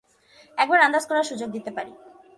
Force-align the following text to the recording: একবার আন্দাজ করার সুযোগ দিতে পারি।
একবার 0.57 0.79
আন্দাজ 0.79 1.03
করার 1.07 1.23
সুযোগ 1.23 1.49
দিতে 1.51 1.71
পারি। 1.71 1.93